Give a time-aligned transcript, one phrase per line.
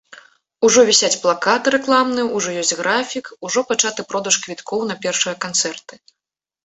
[0.67, 5.93] Ужо вісяць плакаты рэкламныя, ужо ёсць графік, ужо пачаты продаж квіткоў на першыя канцэрты.